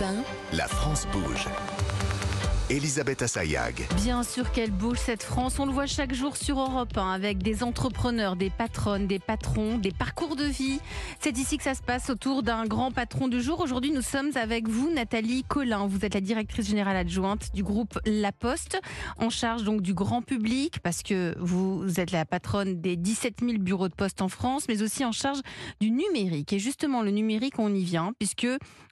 Europe 0.00 0.24
1, 0.52 0.56
La 0.56 0.66
France 0.66 1.06
bouge. 1.12 1.46
Elisabeth 2.70 3.20
Assayag. 3.20 3.86
Bien 3.96 4.22
sûr 4.22 4.50
qu'elle 4.50 4.70
bouge 4.70 4.96
cette 4.96 5.22
France, 5.22 5.58
on 5.58 5.66
le 5.66 5.72
voit 5.72 5.84
chaque 5.84 6.14
jour 6.14 6.34
sur 6.34 6.58
Europe 6.58 6.96
1 6.96 7.10
avec 7.10 7.42
des 7.42 7.62
entrepreneurs, 7.62 8.36
des 8.36 8.48
patronnes, 8.48 9.06
des 9.06 9.18
patrons, 9.18 9.76
des 9.76 9.92
parcours 9.92 10.34
de 10.34 10.44
vie. 10.44 10.80
C'est 11.20 11.36
ici 11.36 11.58
que 11.58 11.62
ça 11.62 11.74
se 11.74 11.82
passe 11.82 12.08
autour 12.08 12.42
d'un 12.42 12.64
grand 12.64 12.90
patron 12.90 13.28
du 13.28 13.42
jour. 13.42 13.60
Aujourd'hui, 13.60 13.90
nous 13.90 14.00
sommes 14.00 14.30
avec 14.36 14.66
vous, 14.66 14.90
Nathalie 14.90 15.44
Collin. 15.44 15.86
Vous 15.86 16.06
êtes 16.06 16.14
la 16.14 16.22
directrice 16.22 16.66
générale 16.66 16.96
adjointe 16.96 17.50
du 17.52 17.62
groupe 17.62 17.98
La 18.06 18.32
Poste, 18.32 18.80
en 19.18 19.28
charge 19.28 19.64
donc 19.64 19.82
du 19.82 19.92
grand 19.92 20.22
public 20.22 20.80
parce 20.82 21.02
que 21.02 21.34
vous 21.38 22.00
êtes 22.00 22.12
la 22.12 22.24
patronne 22.24 22.80
des 22.80 22.96
17 22.96 23.40
000 23.42 23.58
bureaux 23.58 23.88
de 23.88 23.94
poste 23.94 24.22
en 24.22 24.30
France, 24.30 24.64
mais 24.68 24.80
aussi 24.80 25.04
en 25.04 25.12
charge 25.12 25.40
du 25.82 25.90
numérique. 25.90 26.54
Et 26.54 26.58
justement, 26.58 27.02
le 27.02 27.10
numérique, 27.10 27.58
on 27.58 27.74
y 27.74 27.84
vient 27.84 28.14
puisque 28.18 28.46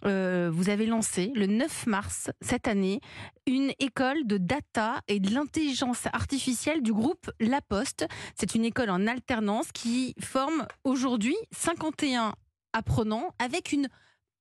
euh, 0.04 0.50
vous 0.52 0.68
avez 0.68 0.84
lancé 0.84 1.32
le 1.34 1.46
9 1.46 1.86
mars 1.86 2.30
cette 2.42 2.68
année 2.68 3.00
une 3.46 3.61
école 3.78 4.26
de 4.26 4.38
data 4.38 5.00
et 5.08 5.20
de 5.20 5.30
l'intelligence 5.30 6.06
artificielle 6.12 6.82
du 6.82 6.92
groupe 6.92 7.30
La 7.40 7.60
Poste. 7.60 8.06
C'est 8.38 8.54
une 8.54 8.64
école 8.64 8.90
en 8.90 9.06
alternance 9.06 9.72
qui 9.72 10.14
forme 10.20 10.66
aujourd'hui 10.84 11.36
51 11.52 12.34
apprenants 12.72 13.28
avec 13.38 13.72
une 13.72 13.88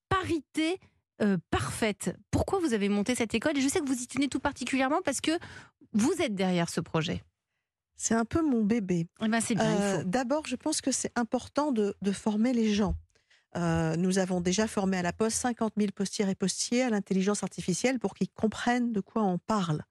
parité 0.10 0.80
euh, 1.22 1.38
parfaite. 1.50 2.16
Pourquoi 2.32 2.60
vous 2.60 2.74
avez 2.74 2.90
monté 2.90 3.16
cette 3.16 3.34
école? 3.34 3.58
Et 3.58 3.62
je 3.62 3.68
sais 3.68 3.80
que 3.80 3.88
vous 3.88 4.02
y 4.02 4.08
tenez 4.08 4.28
tout 4.28 4.40
particulièrement 4.40 5.02
parce 5.04 5.22
que 5.22 5.32
vous 5.94 6.14
êtes 6.20 6.36
derrière 6.36 6.70
ce 6.70 6.82
projet. 6.82 7.24
C'est 7.96 8.16
un 8.16 8.26
peu 8.26 8.42
mon 8.42 8.64
bébé. 8.64 9.06
Eh 9.22 9.28
ben, 9.28 9.40
Euh. 10.00 10.04
D'abord, 10.04 10.48
je 10.48 10.56
pense 10.56 10.82
que 10.82 10.92
c'est 10.92 11.12
important 11.16 11.72
de, 11.72 11.96
de 12.02 12.12
former 12.12 12.54
les 12.54 12.74
gens. 12.74 12.96
Euh, 13.58 13.96
nous 13.96 14.18
avons 14.18 14.42
déjà 14.42 14.68
formé 14.68 14.98
à 14.98 15.02
la 15.02 15.14
Poste 15.14 15.38
50 15.38 15.74
000 15.78 15.92
postières 15.94 16.30
et 16.30 16.36
postiers 16.36 16.84
à 16.84 16.90
l'intelligence 16.90 17.44
artificielle 17.44 18.00
pour 18.00 18.14
qu'ils 18.14 18.30
comprennent 18.30 18.94
de 18.94 19.02
quoi 19.02 19.24
on 19.24 19.38
parle. 19.38 19.84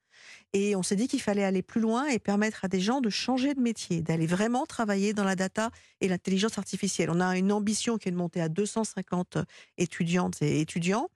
Et 0.52 0.74
on 0.76 0.82
s'est 0.82 0.96
dit 0.96 1.08
qu'il 1.08 1.20
fallait 1.20 1.44
aller 1.44 1.62
plus 1.62 1.80
loin 1.80 2.06
et 2.06 2.18
permettre 2.18 2.64
à 2.64 2.68
des 2.68 2.80
gens 2.80 3.00
de 3.00 3.08
changer 3.08 3.54
de 3.54 3.60
métier, 3.60 4.02
d'aller 4.02 4.26
vraiment 4.26 4.66
travailler 4.66 5.12
dans 5.12 5.24
la 5.24 5.36
data 5.36 5.70
et 6.00 6.08
l'intelligence 6.08 6.58
artificielle. 6.58 7.10
On 7.10 7.20
a 7.20 7.36
une 7.36 7.52
ambition 7.52 7.98
qui 7.98 8.08
est 8.08 8.12
de 8.12 8.16
monter 8.16 8.40
à 8.40 8.48
250 8.48 9.38
étudiantes 9.78 10.42
et 10.42 10.60
étudiants. 10.60 11.08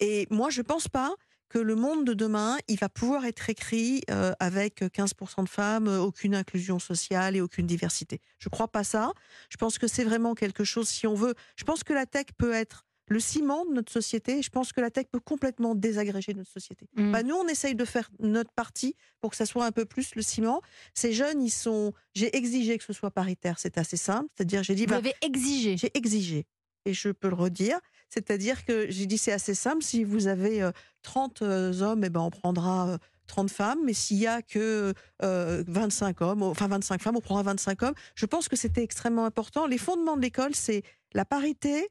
Et 0.00 0.26
moi, 0.30 0.50
je 0.50 0.62
pense 0.62 0.88
pas 0.88 1.14
que 1.52 1.58
le 1.58 1.74
monde 1.74 2.06
de 2.06 2.14
demain, 2.14 2.56
il 2.66 2.78
va 2.78 2.88
pouvoir 2.88 3.26
être 3.26 3.50
écrit 3.50 4.00
euh, 4.10 4.32
avec 4.40 4.80
15% 4.80 5.44
de 5.44 5.48
femmes, 5.50 5.86
euh, 5.86 6.00
aucune 6.00 6.34
inclusion 6.34 6.78
sociale 6.78 7.36
et 7.36 7.42
aucune 7.42 7.66
diversité. 7.66 8.22
Je 8.38 8.48
crois 8.48 8.68
pas 8.68 8.84
ça. 8.84 9.12
Je 9.50 9.58
pense 9.58 9.76
que 9.76 9.86
c'est 9.86 10.04
vraiment 10.04 10.34
quelque 10.34 10.64
chose, 10.64 10.88
si 10.88 11.06
on 11.06 11.12
veut. 11.14 11.34
Je 11.56 11.64
pense 11.64 11.84
que 11.84 11.92
la 11.92 12.06
tech 12.06 12.24
peut 12.38 12.54
être 12.54 12.86
le 13.06 13.20
ciment 13.20 13.66
de 13.66 13.74
notre 13.74 13.92
société. 13.92 14.38
et 14.38 14.42
Je 14.42 14.48
pense 14.48 14.72
que 14.72 14.80
la 14.80 14.90
tech 14.90 15.08
peut 15.12 15.20
complètement 15.20 15.74
désagréger 15.74 16.32
notre 16.32 16.50
société. 16.50 16.86
Mm. 16.96 17.12
Bah, 17.12 17.22
nous, 17.22 17.34
on 17.34 17.46
essaye 17.48 17.74
de 17.74 17.84
faire 17.84 18.08
notre 18.18 18.52
partie 18.52 18.96
pour 19.20 19.30
que 19.30 19.36
ça 19.36 19.44
soit 19.44 19.66
un 19.66 19.72
peu 19.72 19.84
plus 19.84 20.14
le 20.14 20.22
ciment. 20.22 20.62
Ces 20.94 21.12
jeunes, 21.12 21.42
ils 21.42 21.50
sont. 21.50 21.92
J'ai 22.14 22.34
exigé 22.34 22.78
que 22.78 22.84
ce 22.84 22.94
soit 22.94 23.10
paritaire. 23.10 23.58
C'est 23.58 23.76
assez 23.76 23.98
simple. 23.98 24.30
C'est-à-dire, 24.34 24.62
j'ai 24.62 24.74
dit. 24.74 24.86
Vous 24.86 24.92
bah, 24.92 24.96
avez 24.96 25.12
exigé. 25.20 25.76
j'ai 25.76 25.90
exigé, 25.92 26.46
et 26.86 26.94
je 26.94 27.10
peux 27.10 27.28
le 27.28 27.34
redire, 27.34 27.78
c'est-à-dire 28.12 28.66
que 28.66 28.90
j'ai 28.90 29.06
dit 29.06 29.16
c'est 29.16 29.32
assez 29.32 29.54
simple, 29.54 29.82
si 29.82 30.04
vous 30.04 30.26
avez 30.26 30.62
euh, 30.62 30.70
30 31.00 31.40
euh, 31.40 31.80
hommes, 31.80 32.04
eh 32.04 32.10
ben, 32.10 32.20
on 32.20 32.28
prendra 32.30 32.90
euh, 32.90 32.98
30 33.26 33.50
femmes, 33.50 33.78
mais 33.86 33.94
s'il 33.94 34.18
y 34.18 34.26
a 34.26 34.42
que 34.42 34.92
euh, 35.22 35.64
25 35.66 36.20
hommes, 36.20 36.42
enfin 36.42 36.68
25 36.68 37.00
femmes, 37.00 37.16
on 37.16 37.22
prendra 37.22 37.42
25 37.44 37.82
hommes. 37.82 37.94
Je 38.14 38.26
pense 38.26 38.48
que 38.50 38.56
c'était 38.56 38.82
extrêmement 38.82 39.24
important. 39.24 39.66
Les 39.66 39.78
fondements 39.78 40.18
de 40.18 40.20
l'école, 40.20 40.54
c'est 40.54 40.82
la 41.14 41.24
parité, 41.24 41.88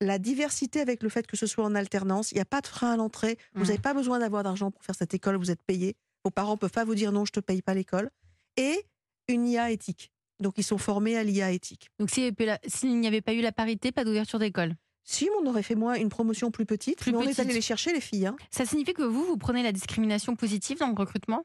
la 0.00 0.20
diversité 0.20 0.80
avec 0.80 1.02
le 1.02 1.08
fait 1.08 1.26
que 1.26 1.36
ce 1.36 1.48
soit 1.48 1.64
en 1.64 1.74
alternance. 1.74 2.30
Il 2.30 2.36
n'y 2.36 2.42
a 2.42 2.46
pas 2.46 2.60
de 2.60 2.68
frein 2.68 2.92
à 2.92 2.96
l'entrée. 2.96 3.36
Vous 3.54 3.64
n'avez 3.64 3.78
pas 3.78 3.92
besoin 3.92 4.20
d'avoir 4.20 4.44
d'argent 4.44 4.70
pour 4.70 4.84
faire 4.84 4.94
cette 4.94 5.14
école, 5.14 5.34
vous 5.34 5.50
êtes 5.50 5.64
payé. 5.64 5.96
Vos 6.24 6.30
parents 6.30 6.52
ne 6.52 6.58
peuvent 6.58 6.70
pas 6.70 6.84
vous 6.84 6.94
dire 6.94 7.10
non, 7.10 7.24
je 7.24 7.32
ne 7.34 7.40
te 7.40 7.44
paye 7.44 7.62
pas 7.62 7.74
l'école. 7.74 8.10
Et 8.56 8.86
une 9.26 9.48
IA 9.48 9.72
éthique. 9.72 10.12
Donc 10.38 10.54
ils 10.58 10.64
sont 10.64 10.78
formés 10.78 11.16
à 11.16 11.24
l'IA 11.24 11.50
éthique. 11.50 11.88
Donc 11.98 12.10
s'il 12.10 13.00
n'y 13.00 13.06
avait 13.08 13.20
pas 13.20 13.32
eu 13.32 13.40
la 13.40 13.52
parité, 13.52 13.90
pas 13.90 14.04
d'ouverture 14.04 14.38
d'école. 14.38 14.76
Si, 15.08 15.30
on 15.40 15.46
aurait 15.46 15.62
fait 15.62 15.76
moins 15.76 15.94
une 15.94 16.08
promotion 16.08 16.50
plus 16.50 16.66
petite. 16.66 16.98
Plus 16.98 17.12
mais 17.12 17.18
on 17.18 17.20
petite. 17.22 17.38
est 17.38 17.42
allé 17.42 17.54
les 17.54 17.60
chercher, 17.60 17.92
les 17.92 18.00
filles. 18.00 18.26
hein. 18.26 18.36
Ça 18.50 18.66
signifie 18.66 18.92
que 18.92 19.02
vous, 19.04 19.24
vous 19.24 19.36
prenez 19.36 19.62
la 19.62 19.70
discrimination 19.72 20.34
positive 20.34 20.78
dans 20.78 20.88
le 20.88 20.94
recrutement? 20.94 21.44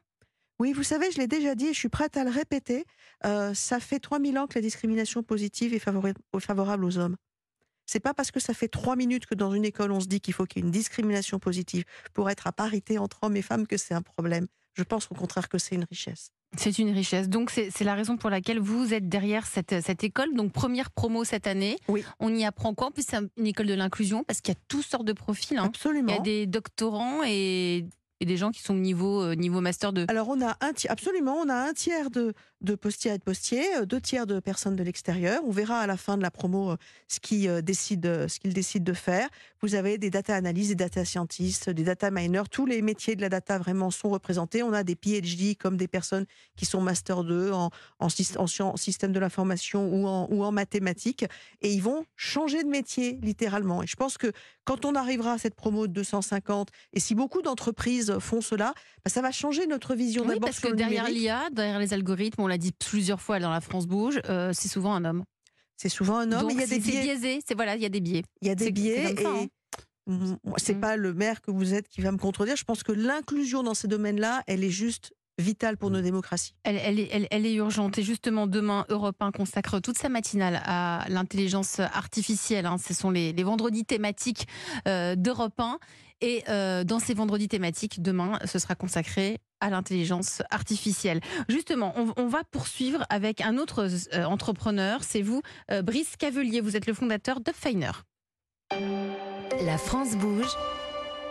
Oui, 0.58 0.72
vous 0.72 0.82
savez, 0.82 1.10
je 1.12 1.18
l'ai 1.18 1.28
déjà 1.28 1.54
dit 1.54 1.66
et 1.66 1.72
je 1.72 1.78
suis 1.78 1.88
prête 1.88 2.16
à 2.16 2.24
le 2.24 2.30
répéter. 2.30 2.84
euh, 3.24 3.54
ça 3.54 3.78
fait 3.80 4.00
3000 4.00 4.36
ans 4.38 4.46
que 4.48 4.54
la 4.56 4.60
discrimination 4.62 5.22
positive 5.22 5.74
est 5.74 5.84
favori- 5.84 6.14
favorable 6.40 6.84
aux 6.84 6.98
hommes. 6.98 7.16
C'est 7.86 8.00
pas 8.00 8.14
parce 8.14 8.30
que 8.32 8.40
ça 8.40 8.52
fait 8.54 8.68
trois 8.68 8.96
minutes 8.96 9.26
que 9.26 9.34
dans 9.34 9.52
une 9.54 9.64
école 9.64 9.90
on 9.92 10.00
se 10.00 10.06
dit 10.06 10.20
qu'il 10.20 10.34
faut 10.34 10.44
qu'il 10.44 10.60
y 10.60 10.64
ait 10.64 10.66
une 10.66 10.72
discrimination 10.72 11.38
positive 11.38 11.84
pour 12.14 12.30
être 12.30 12.46
à 12.46 12.52
parité 12.52 12.98
entre 12.98 13.18
hommes 13.22 13.36
et 13.36 13.42
femmes 13.42 13.66
que 13.66 13.76
c'est 13.76 13.94
un 13.94 14.02
problème. 14.02 14.46
Je 14.74 14.82
pense 14.82 15.08
au 15.10 15.14
contraire 15.14 15.48
que 15.48 15.58
c'est 15.58 15.74
une 15.74 15.84
richesse. 15.90 16.30
C'est 16.56 16.78
une 16.78 16.90
richesse. 16.90 17.28
Donc, 17.28 17.50
c'est 17.50 17.84
la 17.84 17.94
raison 17.94 18.16
pour 18.16 18.28
laquelle 18.28 18.60
vous 18.60 18.92
êtes 18.92 19.08
derrière 19.08 19.46
cette, 19.46 19.80
cette 19.82 20.04
école. 20.04 20.34
Donc, 20.34 20.52
première 20.52 20.90
promo 20.90 21.24
cette 21.24 21.46
année. 21.46 21.76
Oui. 21.88 22.04
On 22.20 22.34
y 22.34 22.44
apprend 22.44 22.74
quoi? 22.74 22.88
En 22.88 22.90
plus, 22.90 23.04
c'est 23.08 23.16
un- 23.16 23.26
une 23.38 23.46
école 23.46 23.66
de 23.66 23.74
l'inclusion 23.74 24.22
parce 24.24 24.40
qu'il 24.42 24.52
y 24.52 24.56
a 24.56 24.60
toutes 24.68 24.84
sortes 24.84 25.06
de 25.06 25.14
profils. 25.14 25.56
hein. 25.56 25.62
Il 25.64 25.68
Absolument. 25.68 26.12
y 26.12 26.16
a 26.16 26.20
des 26.20 26.46
doctorants 26.46 27.22
et, 27.26 27.86
et 28.20 28.24
des 28.26 28.36
gens 28.36 28.50
qui 28.50 28.60
sont 28.62 28.74
niveau, 28.74 29.22
euh, 29.22 29.34
niveau 29.34 29.60
master 29.62 29.92
2. 29.94 30.04
Alors 30.08 30.28
on 30.28 30.40
a 30.42 30.56
un 30.60 30.72
tiers, 30.74 30.92
absolument, 30.92 31.36
on 31.44 31.48
a 31.48 31.54
un 31.54 31.72
tiers 31.72 32.10
de, 32.10 32.34
de 32.62 32.74
postiers 32.74 33.12
et 33.12 33.18
de 33.18 33.22
postiers, 33.22 33.76
euh, 33.76 33.84
deux 33.84 34.00
tiers 34.00 34.26
de 34.26 34.40
personnes 34.40 34.76
de 34.76 34.82
l'extérieur. 34.82 35.40
On 35.44 35.50
verra 35.50 35.80
à 35.80 35.86
la 35.86 35.96
fin 35.96 36.16
de 36.16 36.22
la 36.22 36.30
promo 36.30 36.72
euh, 36.72 36.76
ce 37.08 37.20
qu'ils 37.20 37.48
euh, 37.48 37.60
décident, 37.60 38.28
ce 38.28 38.38
qu'ils 38.38 38.54
décident 38.54 38.84
de 38.84 38.92
faire. 38.96 39.28
Vous 39.60 39.74
avez 39.74 39.98
des 39.98 40.10
data 40.10 40.34
analystes, 40.34 40.70
des 40.70 40.76
data 40.76 41.04
scientists, 41.04 41.70
des 41.70 41.82
data 41.82 42.10
miners. 42.10 42.48
Tous 42.50 42.66
les 42.66 42.80
métiers 42.82 43.16
de 43.16 43.20
la 43.20 43.28
data 43.28 43.58
vraiment 43.58 43.90
sont 43.90 44.10
représentés. 44.10 44.62
On 44.62 44.72
a 44.72 44.84
des 44.84 44.94
PhD 44.94 45.56
comme 45.56 45.76
des 45.76 45.88
personnes 45.88 46.24
qui 46.56 46.64
sont 46.64 46.80
master 46.80 47.24
2 47.24 47.52
en, 47.52 47.70
en, 47.98 48.06
en 48.06 48.76
système 48.76 49.12
de 49.12 49.20
l'information 49.20 49.88
ou 49.92 50.06
en, 50.06 50.28
ou 50.30 50.44
en 50.44 50.52
mathématiques. 50.52 51.24
Et 51.60 51.72
ils 51.72 51.82
vont 51.82 52.04
changer 52.16 52.62
de 52.62 52.68
métier 52.68 53.18
littéralement. 53.22 53.82
Et 53.82 53.86
je 53.86 53.96
pense 53.96 54.18
que 54.18 54.32
quand 54.64 54.84
on 54.84 54.94
arrivera 54.94 55.32
à 55.32 55.38
cette 55.38 55.54
promo 55.54 55.86
de 55.86 55.92
250, 55.92 56.68
et 56.92 57.00
si 57.00 57.14
beaucoup 57.14 57.42
d'entreprises 57.42 58.18
font 58.20 58.40
cela, 58.40 58.74
bah, 59.04 59.10
ça 59.10 59.20
va 59.20 59.32
changer 59.32 59.66
notre 59.66 59.94
vision 59.94 60.22
Oui, 60.22 60.28
d'abord 60.28 60.48
parce 60.48 60.58
sur 60.58 60.68
que 60.68 60.72
le 60.72 60.76
derrière 60.76 61.08
l'IA, 61.08 61.50
derrière 61.50 61.80
les 61.80 61.92
algorithmes, 61.92 62.42
on 62.42 62.51
l'a 62.52 62.58
dit 62.58 62.72
plusieurs 62.72 63.20
fois 63.20 63.40
dans 63.40 63.50
la 63.50 63.60
France 63.60 63.86
Bouge, 63.86 64.20
euh, 64.28 64.52
c'est 64.52 64.68
souvent 64.68 64.94
un 64.94 65.04
homme. 65.04 65.24
C'est 65.76 65.88
souvent 65.88 66.18
un 66.18 66.30
homme. 66.30 66.42
Donc, 66.42 66.52
il 66.52 66.60
y 66.60 66.62
a 66.62 66.66
c'est 66.66 66.78
des 66.78 66.82
c'est 66.84 66.90
biais. 66.92 67.02
biaisé. 67.02 67.40
C'est 67.46 67.54
voilà, 67.54 67.74
il 67.74 67.82
y 67.82 67.86
a 67.86 67.88
des 67.88 68.00
biais. 68.00 68.22
Il 68.40 68.48
y 68.48 68.50
a 68.50 68.54
des 68.54 68.70
biais 68.70 69.14
ça, 69.16 69.20
et 69.22 69.26
hein. 69.26 69.46
Mm, 70.06 70.34
c'est 70.58 70.74
Mm. 70.74 70.80
pas 70.80 70.96
le 70.96 71.12
maire 71.14 71.40
que 71.40 71.50
vous 71.50 71.74
êtes 71.74 71.88
qui 71.88 72.00
va 72.02 72.12
me 72.12 72.18
contredire. 72.18 72.56
Je 72.56 72.64
pense 72.64 72.82
que 72.82 72.92
l'inclusion 72.92 73.62
dans 73.62 73.74
ces 73.74 73.88
domaines-là, 73.88 74.42
elle 74.46 74.62
est 74.64 74.70
juste 74.70 75.12
vitale 75.38 75.76
pour 75.78 75.90
nos 75.90 76.00
démocraties. 76.02 76.54
Elle, 76.64 76.76
elle 76.76 77.00
est, 77.00 77.08
elle- 77.10 77.26
elle 77.30 77.46
est 77.46 77.54
urgente. 77.54 77.98
Et 77.98 78.02
justement, 78.02 78.46
demain, 78.46 78.84
Europe 78.90 79.16
1 79.20 79.32
consacre 79.32 79.80
toute 79.80 79.96
sa 79.98 80.08
matinale 80.08 80.60
à 80.64 81.04
l'intelligence 81.08 81.80
artificielle. 81.80 82.66
hein. 82.66 82.76
Ce 82.78 82.94
sont 82.94 83.10
les, 83.10 83.32
les 83.32 83.42
vendredis 83.42 83.84
thématiques 83.84 84.46
euh, 84.86 85.16
d'Europe 85.16 85.58
1. 85.58 85.78
Et 86.20 86.44
euh, 86.48 86.84
dans 86.84 86.98
ces 87.00 87.14
vendredis 87.14 87.48
thématiques, 87.48 88.02
demain, 88.02 88.38
ce 88.44 88.58
sera 88.60 88.74
consacré 88.76 89.38
à 89.62 89.70
l'intelligence 89.70 90.42
artificielle. 90.50 91.20
Justement, 91.48 91.94
on, 91.96 92.12
on 92.16 92.26
va 92.26 92.42
poursuivre 92.50 93.06
avec 93.08 93.40
un 93.40 93.56
autre 93.56 93.88
euh, 94.12 94.24
entrepreneur. 94.24 95.02
C'est 95.02 95.22
vous, 95.22 95.40
euh, 95.70 95.82
Brice 95.82 96.16
Cavelier. 96.18 96.60
Vous 96.60 96.76
êtes 96.76 96.86
le 96.86 96.94
fondateur 96.94 97.40
d'Upfiner. 97.40 97.92
La 99.64 99.78
France 99.78 100.16
bouge. 100.16 100.56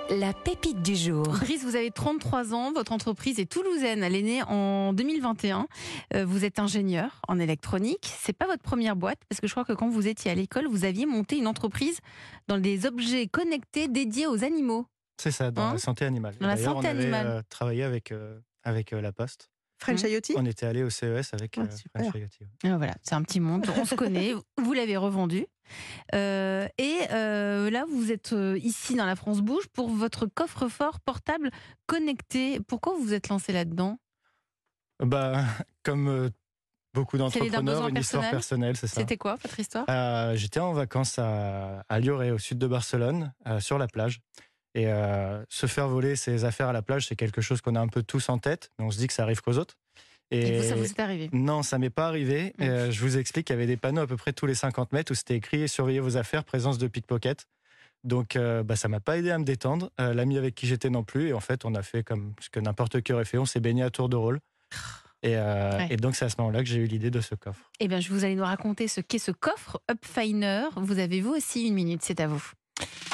La 0.09 0.33
pépite 0.33 0.81
du 0.81 0.95
jour. 0.95 1.23
Brice, 1.23 1.63
vous 1.63 1.75
avez 1.75 1.89
33 1.89 2.53
ans, 2.53 2.73
votre 2.73 2.91
entreprise 2.91 3.39
est 3.39 3.49
toulousaine, 3.49 4.03
elle 4.03 4.15
est 4.15 4.21
née 4.21 4.43
en 4.43 4.91
2021. 4.91 5.67
Euh, 6.13 6.25
vous 6.25 6.43
êtes 6.43 6.59
ingénieur 6.59 7.21
en 7.29 7.39
électronique. 7.39 8.11
C'est 8.19 8.33
pas 8.33 8.45
votre 8.45 8.61
première 8.61 8.97
boîte 8.97 9.19
parce 9.29 9.39
que 9.39 9.47
je 9.47 9.53
crois 9.53 9.63
que 9.63 9.71
quand 9.71 9.87
vous 9.87 10.07
étiez 10.07 10.29
à 10.29 10.35
l'école, 10.35 10.67
vous 10.67 10.83
aviez 10.83 11.05
monté 11.05 11.37
une 11.37 11.47
entreprise 11.47 11.99
dans 12.47 12.57
des 12.57 12.85
objets 12.85 13.27
connectés 13.27 13.87
dédiés 13.87 14.27
aux 14.27 14.43
animaux. 14.43 14.85
C'est 15.17 15.31
ça, 15.31 15.51
dans 15.51 15.63
Hein 15.63 15.73
la 15.73 15.79
santé 15.79 16.05
animale. 16.05 16.35
Dans 16.39 16.47
la 16.47 16.55
D'ailleurs, 16.55 16.73
santé 16.75 16.87
on 16.87 16.91
avait 16.91 17.01
animale. 17.03 17.27
euh, 17.27 17.41
travaillé 17.49 17.83
avec, 17.83 18.11
euh, 18.11 18.39
avec 18.63 18.93
euh, 18.93 19.01
La 19.01 19.11
Poste. 19.11 19.49
French 19.77 20.03
Mm. 20.03 20.07
IoT 20.07 20.21
On 20.37 20.45
était 20.45 20.65
allé 20.67 20.83
au 20.83 20.89
CES 20.91 21.33
avec 21.33 21.57
Ah, 21.57 21.61
euh, 21.61 21.75
super. 21.75 22.01
French 22.03 22.15
IoT, 22.21 22.27
ouais. 22.41 22.69
Ah, 22.71 22.77
voilà, 22.77 22.93
c'est 23.01 23.15
un 23.15 23.23
petit 23.23 23.39
monde, 23.39 23.65
on 23.77 23.85
se 23.85 23.95
connaît. 23.95 24.33
Vous 24.57 24.73
l'avez 24.73 24.95
revendu. 24.97 25.47
Euh, 26.13 26.67
et 26.77 26.99
euh, 27.11 27.69
là, 27.71 27.85
vous 27.89 28.11
êtes 28.11 28.33
euh, 28.33 28.57
ici 28.59 28.95
dans 28.95 29.05
la 29.05 29.15
France 29.15 29.41
Bouge 29.41 29.67
pour 29.73 29.89
votre 29.89 30.25
coffre-fort 30.27 30.99
portable 30.99 31.49
connecté. 31.87 32.59
Pourquoi 32.67 32.93
vous 32.93 33.01
vous 33.01 33.13
êtes 33.13 33.29
lancé 33.29 33.53
là-dedans? 33.53 33.97
Bah, 34.99 35.43
comme 35.83 36.07
euh, 36.09 36.29
beaucoup 36.93 37.17
d'entrepreneurs, 37.17 37.87
une 37.87 37.97
histoire 37.97 38.21
personnel? 38.21 38.31
personnelle, 38.31 38.77
c'est 38.77 38.87
ça. 38.87 39.01
C'était 39.01 39.17
quoi 39.17 39.35
votre 39.41 39.59
histoire? 39.59 39.85
Euh, 39.89 40.35
J'étais 40.35 40.59
en 40.59 40.73
vacances 40.73 41.17
à, 41.19 41.83
à 41.89 41.99
Lloret, 41.99 42.31
au 42.31 42.37
sud 42.37 42.57
de 42.57 42.67
Barcelone, 42.67 43.33
euh, 43.47 43.59
sur 43.59 43.77
la 43.77 43.87
plage. 43.87 44.19
Et 44.73 44.87
euh, 44.87 45.43
se 45.49 45.65
faire 45.65 45.87
voler 45.87 46.15
ses 46.15 46.45
affaires 46.45 46.69
à 46.69 46.73
la 46.73 46.81
plage, 46.81 47.07
c'est 47.07 47.15
quelque 47.15 47.41
chose 47.41 47.61
qu'on 47.61 47.75
a 47.75 47.79
un 47.81 47.87
peu 47.89 48.03
tous 48.03 48.29
en 48.29 48.37
tête, 48.37 48.69
mais 48.79 48.85
on 48.85 48.91
se 48.91 48.97
dit 48.97 49.07
que 49.07 49.13
ça 49.13 49.23
arrive 49.23 49.41
qu'aux 49.41 49.57
autres. 49.57 49.75
Et 50.33 50.57
vous, 50.59 50.63
ça 50.63 50.75
vous 50.75 50.85
est 50.85 50.99
arrivé? 50.99 51.29
Non, 51.33 51.61
ça 51.61 51.77
m'est 51.77 51.89
pas 51.89 52.07
arrivé. 52.07 52.53
Mm. 52.57 52.63
Euh, 52.63 52.91
je 52.91 53.01
vous 53.01 53.17
explique 53.17 53.47
qu'il 53.47 53.53
y 53.53 53.57
avait 53.57 53.67
des 53.67 53.75
panneaux 53.75 54.01
à 54.01 54.07
peu 54.07 54.15
près 54.15 54.31
tous 54.31 54.45
les 54.45 54.55
50 54.55 54.93
mètres 54.93 55.11
où 55.11 55.15
c'était 55.15 55.35
écrit 55.35 55.67
Surveillez 55.67 55.99
vos 55.99 56.15
affaires, 56.15 56.45
présence 56.45 56.77
de 56.77 56.87
pickpocket. 56.87 57.47
Donc, 58.05 58.35
euh, 58.35 58.63
bah, 58.63 58.77
ça 58.77 58.87
m'a 58.87 59.01
pas 59.01 59.17
aidé 59.17 59.29
à 59.29 59.37
me 59.37 59.43
détendre. 59.43 59.91
Euh, 59.99 60.13
L'ami 60.13 60.37
avec 60.37 60.55
qui 60.55 60.67
j'étais 60.67 60.89
non 60.89 61.03
plus. 61.03 61.27
Et 61.27 61.33
en 61.33 61.41
fait, 61.41 61.65
on 61.65 61.75
a 61.75 61.83
fait 61.83 62.03
comme 62.03 62.33
ce 62.39 62.49
que 62.49 62.59
n'importe 62.61 63.01
qui 63.01 63.11
aurait 63.11 63.25
fait. 63.25 63.37
On 63.37 63.45
s'est 63.45 63.59
baigné 63.59 63.83
à 63.83 63.89
tour 63.89 64.07
de 64.09 64.15
rôle. 64.15 64.39
Et, 65.23 65.37
euh, 65.37 65.77
Ouais. 65.77 65.87
et 65.91 65.97
donc, 65.97 66.15
c'est 66.15 66.25
à 66.25 66.29
ce 66.29 66.37
moment-là 66.39 66.63
que 66.63 66.65
j'ai 66.67 66.79
eu 66.79 66.85
l'idée 66.87 67.11
de 67.11 67.21
ce 67.21 67.35
coffre. 67.35 67.69
Eh 67.79 67.87
bien, 67.87 67.99
je 67.99 68.09
vous 68.09 68.23
allez 68.23 68.33
nous 68.33 68.43
raconter 68.43 68.87
ce 68.87 69.01
qu'est 69.01 69.19
ce 69.19 69.29
coffre 69.29 69.79
Upfiner. 69.91 70.63
Vous 70.77 70.97
avez 70.97 71.21
vous 71.21 71.35
aussi 71.35 71.67
une 71.67 71.75
minute, 71.75 72.01
c'est 72.01 72.19
à 72.21 72.25
vous. 72.25 72.43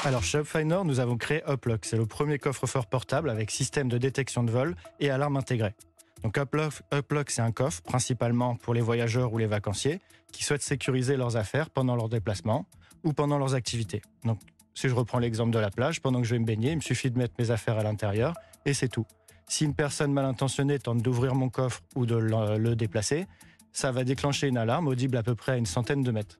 Alors, 0.04 0.22
chez 0.22 0.38
Upfinder, 0.38 0.80
nous 0.84 1.00
avons 1.00 1.16
créé 1.16 1.42
Uplock. 1.48 1.84
C'est 1.84 1.96
le 1.96 2.06
premier 2.06 2.38
coffre-fort 2.38 2.86
portable 2.86 3.30
avec 3.30 3.50
système 3.50 3.88
de 3.88 3.98
détection 3.98 4.44
de 4.44 4.50
vol 4.50 4.76
et 5.00 5.10
alarme 5.10 5.36
intégrée. 5.36 5.74
Donc, 6.22 6.36
Uplock, 6.36 6.74
Uplock, 6.92 7.30
c'est 7.30 7.42
un 7.42 7.52
coffre, 7.52 7.82
principalement 7.82 8.56
pour 8.56 8.74
les 8.74 8.80
voyageurs 8.80 9.32
ou 9.32 9.38
les 9.38 9.46
vacanciers, 9.46 10.00
qui 10.32 10.44
souhaitent 10.44 10.62
sécuriser 10.62 11.16
leurs 11.16 11.36
affaires 11.36 11.70
pendant 11.70 11.96
leur 11.96 12.08
déplacement 12.08 12.66
ou 13.04 13.12
pendant 13.12 13.38
leurs 13.38 13.54
activités. 13.54 14.02
Donc, 14.24 14.38
si 14.74 14.88
je 14.88 14.94
reprends 14.94 15.18
l'exemple 15.18 15.50
de 15.50 15.58
la 15.58 15.70
plage, 15.70 16.00
pendant 16.00 16.20
que 16.20 16.26
je 16.26 16.34
vais 16.34 16.38
me 16.38 16.44
baigner, 16.44 16.70
il 16.70 16.76
me 16.76 16.80
suffit 16.80 17.10
de 17.10 17.18
mettre 17.18 17.34
mes 17.38 17.50
affaires 17.50 17.78
à 17.78 17.82
l'intérieur 17.82 18.34
et 18.64 18.74
c'est 18.74 18.88
tout. 18.88 19.06
Si 19.48 19.64
une 19.64 19.74
personne 19.74 20.12
mal 20.12 20.24
intentionnée 20.24 20.78
tente 20.78 21.02
d'ouvrir 21.02 21.34
mon 21.34 21.48
coffre 21.48 21.80
ou 21.96 22.06
de 22.06 22.14
le, 22.14 22.76
déplacer, 22.76 23.26
ça 23.72 23.90
va 23.90 24.04
déclencher 24.04 24.46
une 24.46 24.58
alarme 24.58 24.86
audible 24.86 25.16
à 25.16 25.22
peu 25.22 25.34
près 25.34 25.52
à 25.52 25.56
une 25.56 25.66
centaine 25.66 26.02
de 26.02 26.10
mètres. 26.12 26.38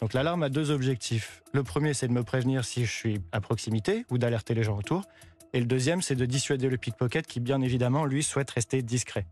Donc 0.00 0.12
l'alarme 0.12 0.42
a 0.42 0.48
deux 0.48 0.70
objectifs. 0.70 1.42
Le 1.52 1.62
premier, 1.62 1.92
c'est 1.94 2.08
de 2.08 2.12
me 2.12 2.22
prévenir 2.22 2.64
si 2.64 2.84
je 2.84 2.92
suis 2.92 3.20
à 3.32 3.40
proximité 3.40 4.04
ou 4.10 4.18
d'alerter 4.18 4.54
les 4.54 4.62
gens 4.62 4.76
autour. 4.76 5.04
Et 5.52 5.60
le 5.60 5.66
deuxième, 5.66 6.02
c'est 6.02 6.14
de 6.14 6.26
dissuader 6.26 6.68
le 6.68 6.76
pickpocket 6.76 7.26
qui, 7.26 7.40
bien 7.40 7.60
évidemment, 7.60 8.04
lui, 8.04 8.22
souhaite 8.22 8.50
rester 8.50 8.82
discret. 8.82 9.26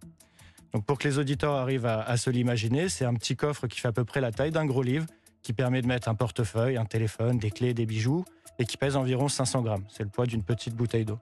Donc 0.73 0.85
pour 0.85 0.99
que 0.99 1.07
les 1.07 1.19
auditeurs 1.19 1.55
arrivent 1.55 1.87
à, 1.87 2.17
se 2.17 2.31
l'imaginer, 2.31 2.89
c'est 2.89 3.05
un 3.05 3.15
petit 3.15 3.37
coffre 3.37 3.67
qui 3.67 3.81
fait 3.81 3.89
à 3.89 3.93
peu 3.93 4.05
près 4.05 4.21
la 4.21 4.33
taille 4.33 4.51
d'un 4.51 4.67
gros 4.67 4.83
livre, 4.83 5.07
qui 5.43 5.53
permet 5.53 5.81
de 5.83 5.87
mettre 5.87 6.09
un 6.09 6.15
portefeuille, 6.15 6.77
un 6.77 6.85
téléphone, 6.85 7.39
des 7.39 7.51
clés, 7.51 7.73
des 7.73 7.87
bijoux, 7.87 8.25
et 8.59 8.65
qui 8.65 8.77
pèse 8.77 8.97
environ 8.97 9.29
500 9.29 9.63
grammes. 9.63 9.85
C'est 9.89 10.03
le 10.03 10.09
poids 10.09 10.27
d'une 10.27 10.43
petite 10.43 10.75
bouteille 10.75 11.05
d'eau. 11.05 11.19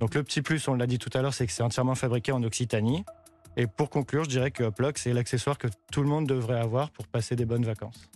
Donc 0.00 0.14
le 0.14 0.22
petit 0.22 0.40
plus, 0.40 0.66
on 0.68 0.74
l'a 0.74 0.86
dit 0.86 0.98
tout 0.98 1.10
à 1.12 1.20
l'heure, 1.20 1.34
c'est 1.34 1.46
que 1.46 1.52
c'est 1.52 1.62
entièrement 1.62 1.94
fabriqué 1.94 2.32
en 2.32 2.42
Occitanie. 2.42 3.04
Et 3.56 3.66
pour 3.66 3.90
conclure, 3.90 4.24
je 4.24 4.30
dirais 4.30 4.50
que 4.50 4.64
Uplock, 4.64 4.96
c'est 4.98 5.12
l'accessoire 5.12 5.58
que 5.58 5.68
tout 5.90 6.02
le 6.02 6.08
monde 6.08 6.26
devrait 6.26 6.58
avoir 6.58 6.90
pour 6.90 7.06
passer 7.06 7.36
des 7.36 7.44
bonnes 7.44 7.64
vacances. 7.64 8.08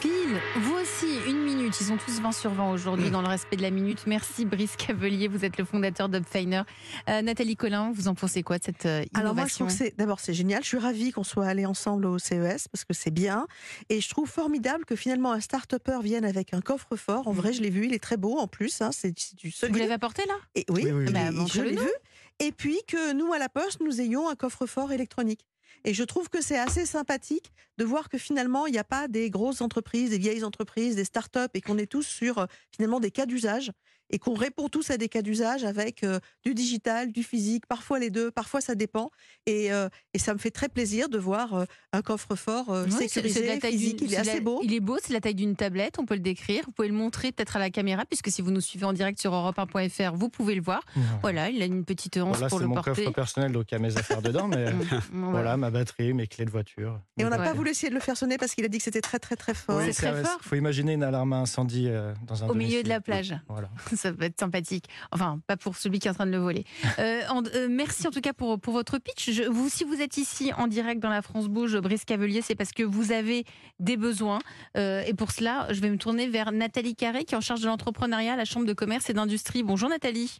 Pile, 0.00 0.40
vous 0.60 0.74
aussi, 0.74 1.06
une 1.26 1.42
minute. 1.42 1.74
Ils 1.80 1.90
ont 1.90 1.96
tous 1.96 2.20
20 2.20 2.32
sur 2.32 2.50
20 2.50 2.70
aujourd'hui 2.70 3.10
dans 3.10 3.22
le 3.22 3.28
respect 3.28 3.56
de 3.56 3.62
la 3.62 3.70
minute. 3.70 4.06
Merci 4.06 4.44
Brice 4.44 4.76
Cavelier, 4.76 5.26
vous 5.26 5.42
êtes 5.44 5.56
le 5.56 5.64
fondateur 5.64 6.10
d'Upfiner. 6.10 6.62
Euh, 7.08 7.22
Nathalie 7.22 7.56
Collin, 7.56 7.92
vous 7.94 8.06
en 8.08 8.14
pensez 8.14 8.42
quoi 8.42 8.58
de 8.58 8.64
cette 8.64 8.84
euh, 8.84 9.04
innovation 9.14 9.20
Alors 9.20 9.34
moi, 9.34 9.46
je 9.46 9.54
trouve 9.54 9.68
que 9.68 9.72
c'est 9.72 9.96
d'abord 9.96 10.20
c'est 10.20 10.34
génial. 10.34 10.62
Je 10.62 10.68
suis 10.68 10.78
ravie 10.78 11.12
qu'on 11.12 11.24
soit 11.24 11.46
allés 11.46 11.64
ensemble 11.64 12.04
au 12.06 12.18
CES 12.18 12.68
parce 12.68 12.84
que 12.84 12.92
c'est 12.92 13.10
bien. 13.10 13.46
Et 13.88 14.02
je 14.02 14.08
trouve 14.10 14.28
formidable 14.28 14.84
que 14.84 14.96
finalement 14.96 15.32
un 15.32 15.40
start-upper 15.40 16.00
vienne 16.02 16.26
avec 16.26 16.52
un 16.52 16.60
coffre-fort. 16.60 17.26
En 17.26 17.32
vrai, 17.32 17.54
je 17.54 17.62
l'ai 17.62 17.70
vu, 17.70 17.86
il 17.86 17.94
est 17.94 18.02
très 18.02 18.18
beau 18.18 18.36
en 18.38 18.48
plus. 18.48 18.82
hein, 18.82 18.90
c'est 18.92 19.12
du 19.12 19.48
Vous 19.48 19.54
solide. 19.54 19.76
l'avez 19.78 19.94
apporté 19.94 20.22
là? 20.28 20.34
Et 20.56 20.66
oui, 20.68 20.82
Oui, 20.84 20.90
oui, 20.92 21.04
oui. 21.06 21.12
Bah, 21.12 21.30
et 21.30 21.46
je 21.52 21.62
l'ai 21.62 21.72
nous. 21.74 21.82
vu. 21.82 21.90
Et 22.38 22.52
puis 22.52 22.78
que 22.86 23.12
nous, 23.12 23.32
à 23.32 23.38
la 23.38 23.48
Poste, 23.48 23.80
nous 23.80 24.00
ayons 24.00 24.28
un 24.28 24.36
coffre-fort 24.36 24.92
électronique. 24.92 25.46
Et 25.84 25.94
je 25.94 26.02
trouve 26.02 26.28
que 26.28 26.42
c'est 26.42 26.58
assez 26.58 26.84
sympathique 26.84 27.52
de 27.78 27.84
voir 27.84 28.08
que 28.08 28.18
finalement, 28.18 28.66
il 28.66 28.72
n'y 28.72 28.78
a 28.78 28.84
pas 28.84 29.08
des 29.08 29.30
grosses 29.30 29.60
entreprises, 29.60 30.10
des 30.10 30.18
vieilles 30.18 30.44
entreprises, 30.44 30.96
des 30.96 31.04
start-up, 31.04 31.50
et 31.54 31.60
qu'on 31.60 31.78
est 31.78 31.86
tous 31.86 32.02
sur 32.06 32.38
euh, 32.38 32.46
finalement 32.74 33.00
des 33.00 33.10
cas 33.10 33.26
d'usage, 33.26 33.70
et 34.10 34.18
qu'on 34.18 34.34
répond 34.34 34.68
tous 34.68 34.90
à 34.90 34.96
des 34.96 35.08
cas 35.08 35.22
d'usage 35.22 35.64
avec 35.64 36.02
euh, 36.04 36.20
du 36.44 36.54
digital, 36.54 37.12
du 37.12 37.22
physique, 37.22 37.66
parfois 37.66 37.98
les 37.98 38.10
deux, 38.10 38.30
parfois 38.30 38.60
ça 38.60 38.74
dépend. 38.74 39.10
Et, 39.46 39.72
euh, 39.72 39.88
et 40.14 40.18
ça 40.18 40.32
me 40.34 40.38
fait 40.38 40.50
très 40.50 40.68
plaisir 40.68 41.08
de 41.08 41.18
voir 41.18 41.54
euh, 41.54 41.64
un 41.92 42.02
coffre-fort 42.02 42.70
euh, 42.70 42.86
c'est- 42.90 43.08
sécurisé, 43.08 43.40
c'est 43.40 43.46
de 43.46 43.52
la 43.54 43.58
taille 43.58 43.72
physique. 43.72 43.98
Il 44.00 44.06
est 44.06 44.08
c'est 44.16 44.16
assez 44.18 44.34
la- 44.34 44.40
beau. 44.40 44.60
Il 44.62 44.72
est 44.74 44.80
beau, 44.80 44.98
c'est 45.02 45.12
la 45.12 45.20
taille 45.20 45.34
d'une 45.34 45.56
tablette, 45.56 45.98
on 45.98 46.06
peut 46.06 46.14
le 46.14 46.20
décrire. 46.20 46.64
Vous 46.66 46.72
pouvez 46.72 46.88
le 46.88 46.94
montrer 46.94 47.32
peut-être 47.32 47.56
à 47.56 47.58
la 47.58 47.70
caméra, 47.70 48.04
puisque 48.04 48.30
si 48.30 48.42
vous 48.42 48.50
nous 48.50 48.60
suivez 48.60 48.84
en 48.86 48.92
direct 48.92 49.20
sur 49.20 49.32
europe1.fr, 49.32 50.14
vous 50.14 50.28
pouvez 50.28 50.54
le 50.54 50.62
voir. 50.62 50.82
Voilà, 51.22 51.50
il 51.50 51.60
a 51.62 51.66
une 51.66 51.84
petite 51.84 52.16
hanse 52.16 52.36
Voilà, 52.36 52.48
pour 52.48 52.58
c'est 52.58 52.64
le 52.64 52.68
mon 52.68 52.74
porter. 52.76 52.90
coffre 53.04 53.10
personnel, 53.14 53.52
donc 53.52 53.70
il 53.70 53.74
y 53.74 53.76
a 53.76 53.80
mes 53.80 53.96
affaires 53.96 54.22
dedans, 54.22 54.48
mais 54.48 54.66
voilà. 55.12 55.56
ma 55.56 55.70
batterie, 55.70 56.12
mes 56.14 56.26
clés 56.26 56.44
de 56.44 56.50
voiture. 56.50 57.00
Et 57.18 57.24
on 57.24 57.28
n'a 57.30 57.38
Ouais. 57.38 57.44
pas 57.44 57.52
voulu 57.54 57.70
essayer 57.70 57.90
de 57.90 57.94
le 57.94 58.00
faire 58.00 58.16
sonner 58.16 58.38
parce 58.38 58.54
qu'il 58.54 58.64
a 58.64 58.68
dit 58.68 58.78
que 58.78 58.84
c'était 58.84 59.00
très 59.00 59.18
très 59.18 59.36
très 59.36 59.52
fort. 59.54 59.80
C'est 59.84 59.92
très 59.92 60.18
Il 60.20 60.24
fort. 60.24 60.38
faut 60.40 60.54
imaginer 60.56 60.92
une 60.94 61.02
alarme 61.02 61.32
à 61.32 61.36
incendie 61.36 61.88
euh, 61.88 62.14
dans 62.26 62.44
un 62.44 62.48
Au 62.48 62.54
milieu 62.54 62.82
de 62.82 62.88
la 62.88 63.00
plage. 63.00 63.34
Voilà. 63.48 63.68
Ça 64.06 64.12
peut 64.12 64.24
être 64.24 64.38
sympathique. 64.38 64.84
Enfin, 65.12 65.40
pas 65.46 65.56
pour 65.56 65.76
celui 65.76 65.98
qui 65.98 66.08
est 66.08 66.10
en 66.10 66.14
train 66.14 66.26
de 66.26 66.30
le 66.32 66.38
voler. 66.38 66.64
Euh, 66.98 67.22
en- 67.30 67.42
euh, 67.54 67.66
merci 67.70 68.06
en 68.06 68.10
tout 68.10 68.20
cas 68.20 68.32
pour, 68.32 68.58
pour 68.60 68.72
votre 68.72 68.98
pitch. 68.98 69.30
Je- 69.30 69.42
vous, 69.48 69.68
si 69.68 69.84
vous 69.84 70.00
êtes 70.00 70.16
ici 70.16 70.52
en 70.56 70.66
direct 70.66 71.00
dans 71.02 71.08
la 71.10 71.22
France 71.22 71.48
Bouge, 71.48 71.76
Brice 71.78 72.04
Cavelier, 72.04 72.42
c'est 72.42 72.54
parce 72.54 72.72
que 72.72 72.82
vous 72.82 73.12
avez 73.12 73.44
des 73.80 73.96
besoins. 73.96 74.38
Euh, 74.76 75.02
et 75.06 75.14
pour 75.14 75.30
cela, 75.32 75.66
je 75.72 75.80
vais 75.80 75.90
me 75.90 75.98
tourner 75.98 76.28
vers 76.28 76.52
Nathalie 76.52 76.94
Carré, 76.94 77.24
qui 77.24 77.34
est 77.34 77.38
en 77.38 77.40
charge 77.40 77.60
de 77.62 77.66
l'entrepreneuriat 77.66 78.34
à 78.34 78.36
la 78.36 78.44
Chambre 78.44 78.66
de 78.66 78.72
commerce 78.72 79.08
et 79.10 79.12
d'industrie. 79.14 79.62
Bonjour 79.62 79.88
Nathalie. 79.88 80.38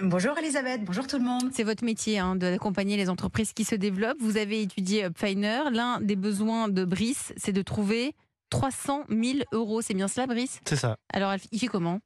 Bonjour 0.00 0.38
Elisabeth, 0.38 0.84
bonjour 0.84 1.08
tout 1.08 1.18
le 1.18 1.24
monde. 1.24 1.50
C'est 1.52 1.64
votre 1.64 1.84
métier 1.84 2.20
hein, 2.20 2.36
d'accompagner 2.36 2.96
les 2.96 3.08
entreprises 3.10 3.52
qui 3.52 3.64
se 3.64 3.74
développent. 3.74 4.20
Vous 4.20 4.36
avez 4.36 4.62
étudié 4.62 5.04
Upfiner. 5.06 5.62
L'un 5.72 6.00
des 6.00 6.14
besoins 6.14 6.68
de 6.68 6.84
Brice, 6.84 7.32
c'est 7.36 7.50
de 7.52 7.62
trouver 7.62 8.14
300 8.50 9.02
000 9.08 9.38
euros. 9.52 9.82
C'est 9.82 9.94
bien 9.94 10.06
cela, 10.06 10.28
Brice? 10.28 10.60
C'est 10.66 10.76
ça. 10.76 10.96
Alors, 11.12 11.34
il 11.50 11.58
fait 11.58 11.66
comment? 11.66 11.98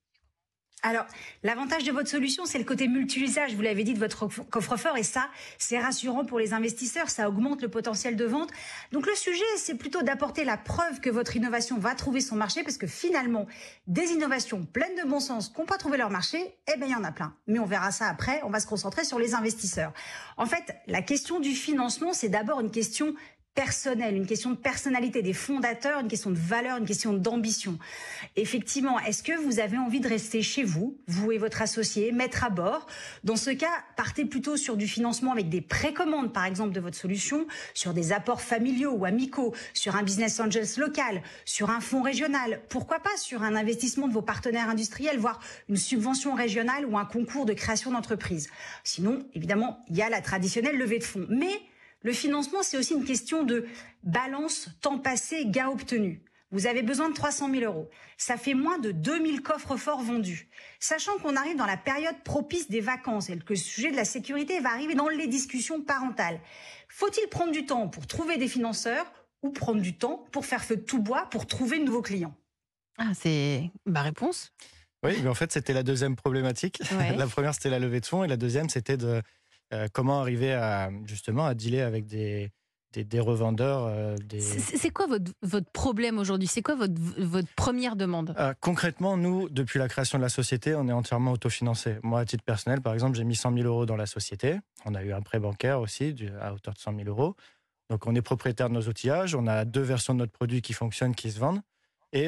Alors, 0.85 1.07
l'avantage 1.45 1.85
de 1.85 1.93
votre 1.93 2.09
solution, 2.09 2.45
c'est 2.45 2.59
le 2.59 2.65
côté 2.65 2.89
multi-usage, 2.89 3.55
vous 3.55 3.63
l'avez 3.63 3.85
dit, 3.85 3.95
de 3.95 4.01
votre 4.01 4.27
coffre-fort, 4.51 4.97
et 4.97 5.05
ça, 5.05 5.29
c'est 5.57 5.79
rassurant 5.79 6.25
pour 6.25 6.41
les 6.41 6.55
investisseurs, 6.55 7.09
ça 7.09 7.29
augmente 7.29 7.63
le 7.63 7.69
potentiel 7.69 8.17
de 8.17 8.25
vente. 8.25 8.51
Donc 8.91 9.07
le 9.07 9.15
sujet, 9.15 9.45
c'est 9.57 9.77
plutôt 9.77 10.03
d'apporter 10.03 10.45
la 10.45 10.57
preuve 10.57 11.01
que 11.01 11.09
votre 11.09 11.37
innovation 11.37 11.79
va 11.79 11.95
trouver 11.95 12.21
son 12.21 12.35
marché, 12.35 12.65
parce 12.65 12.79
que 12.79 12.89
finalement, 12.89 13.47
des 13.87 14.11
innovations 14.11 14.65
pleines 14.65 14.97
de 15.01 15.09
bon 15.09 15.21
sens 15.21 15.51
qui 15.51 15.61
n'ont 15.61 15.67
pas 15.67 15.79
trouvé 15.79 15.99
leur 15.99 16.11
marché, 16.11 16.57
eh 16.75 16.77
bien, 16.77 16.89
il 16.89 16.93
y 16.93 16.97
en 16.97 17.05
a 17.05 17.13
plein. 17.13 17.37
Mais 17.47 17.61
on 17.61 17.67
verra 17.67 17.93
ça 17.93 18.09
après, 18.09 18.41
on 18.43 18.51
va 18.51 18.59
se 18.59 18.67
concentrer 18.67 19.05
sur 19.05 19.21
les 19.21 19.35
investisseurs. 19.35 19.93
En 20.37 20.47
fait, 20.47 20.75
la 20.89 21.01
question 21.01 21.39
du 21.39 21.53
financement, 21.53 22.13
c'est 22.13 22.29
d'abord 22.29 22.61
une 22.61 22.73
question 22.73 23.15
personnelle, 23.55 24.17
une 24.17 24.27
question 24.27 24.51
de 24.51 24.57
personnalité 24.57 25.21
des 25.21 25.35
fondateurs, 25.35 26.01
une 26.01 26.09
question 26.09 26.31
de 26.31 26.39
valeur, 26.39 26.79
une 26.79 26.87
question 26.87 27.13
d'ambition. 27.13 27.79
Effectivement, 28.37 28.99
est-ce 29.01 29.23
que 29.23 29.39
vous 29.45 29.61
avez 29.61 29.77
envie 29.77 30.01
de 30.01 30.09
rester 30.09 30.43
chez 30.43 30.65
vous, 30.65 30.99
vous 31.07 31.33
et 31.33 31.39
votre 31.39 31.61
associé, 31.61 32.13
mettre 32.13 32.45
à 32.45 32.51
bord? 32.51 32.87
Dans 33.25 33.37
ce 33.37 33.51
cas, 33.51 33.73
partez 33.97 34.25
plutôt 34.25 34.57
sur 34.57 34.77
du 34.77 34.89
financement 34.89 35.33
avec 35.33 35.51
des 35.51 35.61
précommandes, 35.61 36.33
par 36.33 36.47
exemple, 36.47 36.73
de 36.73 36.81
votre 36.81 36.97
solution, 36.97 37.47
sur 37.75 37.93
des 37.93 38.13
apports 38.13 38.41
familiaux 38.41 38.93
ou 38.93 39.05
amicaux, 39.05 39.55
sur 39.75 39.97
un 39.97 40.03
business 40.03 40.41
angels 40.41 40.79
local, 40.79 41.23
sur 41.45 41.71
un 41.71 41.81
fonds 41.81 42.03
régional, 42.03 42.61
pourquoi 42.69 43.01
pas 43.01 43.17
sur 43.19 43.43
un 43.43 43.55
investissement 43.55 44.09
de 44.09 44.13
vos 44.13 44.23
partenaires 44.23 44.71
industriels, 44.71 45.19
voire 45.19 45.41
une 45.69 45.77
subvention 45.77 46.35
régionale 46.35 46.87
ou 46.87 46.97
un 46.97 47.05
concours 47.05 47.45
de 47.45 47.53
création 47.53 47.91
d'entreprise? 47.91 48.49
Sinon, 48.83 49.27
évidemment, 49.35 49.85
il 49.89 49.97
y 49.97 50.03
a 50.03 50.09
la 50.09 50.23
traditionnelle 50.23 50.79
levée 50.79 50.99
de 50.99 51.05
fonds. 51.05 51.27
Mais 51.29 51.61
le 52.03 52.13
financement, 52.13 52.63
c'est 52.63 52.77
aussi 52.77 52.95
une 52.95 53.05
question 53.05 53.43
de 53.43 53.67
balance 54.03 54.69
temps 54.81 54.99
passé, 54.99 55.45
gain 55.47 55.69
obtenu. 55.69 56.23
Vous 56.51 56.67
avez 56.67 56.83
besoin 56.83 57.09
de 57.09 57.15
300 57.15 57.51
000 57.51 57.65
euros. 57.65 57.89
Ça 58.19 58.37
fait 58.37 58.53
moins 58.53 58.79
de 58.79 58.93
2000 58.93 59.41
coffres 59.41 59.77
forts 59.77 60.03
vendus. 60.03 60.51
Sachant 60.81 61.17
qu'on 61.19 61.35
arrive 61.35 61.57
dans 61.57 61.67
la 61.67 61.79
période 61.79 62.17
propice 62.25 62.69
des 62.69 62.83
vacances 62.83 63.31
et 63.31 63.39
que 63.39 63.55
le 63.55 63.57
sujet 63.57 63.91
de 63.91 63.97
la 63.97 64.05
sécurité 64.05 64.61
va 64.61 64.71
arriver 64.71 64.95
dans 64.95 65.09
les 65.09 65.27
discussions 65.27 65.81
parentales. 65.81 66.41
Faut-il 66.89 67.27
prendre 67.29 67.53
du 67.53 67.65
temps 67.65 67.89
pour 67.89 68.07
trouver 68.07 68.37
des 68.37 68.49
financeurs 68.49 69.11
ou 69.43 69.51
prendre 69.51 69.81
du 69.81 69.97
temps 69.97 70.27
pour 70.31 70.45
faire 70.45 70.63
feu 70.63 70.77
de 70.77 70.83
tout 70.83 71.01
bois 71.01 71.27
pour 71.31 71.47
trouver 71.47 71.79
de 71.79 71.85
nouveaux 71.85 72.03
clients? 72.03 72.37
Ah, 72.99 73.13
c'est 73.15 73.71
ma 73.87 74.03
réponse. 74.03 74.53
Oui, 75.03 75.15
mais 75.23 75.29
en 75.29 75.35
fait, 75.35 75.51
c'était 75.53 75.73
la 75.73 75.83
deuxième 75.83 76.17
problématique. 76.17 76.81
Ouais. 76.93 77.17
La 77.17 77.27
première, 77.27 77.55
c'était 77.55 77.71
la 77.71 77.81
levée 77.81 78.01
de 78.01 78.07
fonds, 78.07 78.23
et 78.23 78.29
la 78.29 78.37
deuxième, 78.37 78.69
c'était 78.69 78.97
de 78.97 79.21
euh, 79.73 79.89
comment 79.93 80.21
arriver 80.21 80.53
à 80.53 80.91
justement 81.05 81.47
à 81.47 81.55
dealer 81.55 81.81
avec 81.83 82.07
des, 82.07 82.51
des, 82.93 83.05
des 83.05 83.21
revendeurs. 83.21 83.87
euh, 83.87 84.17
des... 84.17 84.41
C'est 84.41 84.91
quoi 84.91 85.07
votre, 85.07 85.33
votre 85.43 85.71
problème 85.71 86.19
aujourd'hui? 86.19 86.47
C'est 86.49 86.63
quoi 86.63 86.75
votre, 86.75 86.95
votre 87.19 87.49
première 87.57 87.97
demande? 87.97 88.35
Euh, 88.39 88.53
concrètement, 88.61 89.17
nous, 89.17 89.49
depuis 89.49 89.79
la 89.79 89.89
création 89.89 90.19
de 90.19 90.23
la 90.23 90.29
société, 90.29 90.75
on 90.75 90.89
est 90.89 90.93
entièrement 90.93 91.33
autofinancé. 91.33 91.97
Moi, 92.03 92.21
à 92.21 92.25
titre 92.25 92.45
personnel, 92.45 92.81
par 92.83 92.93
exemple, 92.95 93.17
j'ai 93.17 93.25
mis 93.25 93.35
100 93.37 93.55
000 93.55 93.67
euros 93.67 93.87
dans 93.87 93.97
la 93.97 94.07
société. 94.07 94.59
On 94.85 94.95
a 94.95 95.03
eu 95.03 95.13
un 95.13 95.23
prêt 95.23 95.39
bancaire 95.41 95.81
aussi 95.81 96.13
du- 96.13 96.31
à 96.41 96.53
hauteur 96.53 96.75
de 96.75 96.79
100 96.79 96.95
000 96.97 97.09
euros. 97.09 97.35
Donc, 97.91 98.07
on 98.07 98.15
est 98.15 98.23
propriétaire 98.23 98.69
de 98.69 98.75
nos 98.75 98.87
outillages. 98.89 99.35
On 99.35 99.47
a 99.47 99.65
deux 99.65 99.83
versions 99.83 100.15
de 100.15 100.19
notre 100.21 100.33
produit 100.33 100.61
qui 100.63 100.73
fonctionnent, 100.73 101.15
qui 101.15 101.31
se 101.31 101.39
vendent. 101.39 101.61
Et, 102.13 102.25